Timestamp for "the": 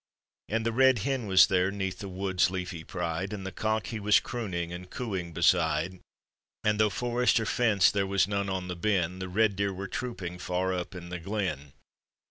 0.65-0.71, 1.99-2.09, 3.45-3.51, 8.67-8.75, 9.19-9.29, 11.09-11.19